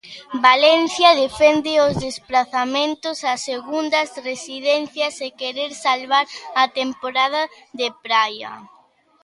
Valencia 0.49 1.09
defende 1.23 1.73
os 1.85 1.93
desprazamentos 2.05 3.17
a 3.31 3.33
segundas 3.49 4.09
residencias 4.29 5.15
e 5.27 5.29
querer 5.41 5.71
salvar 5.85 6.25
a 6.61 6.63
temporada 6.79 7.41
de 7.79 7.87
praia. 8.05 8.51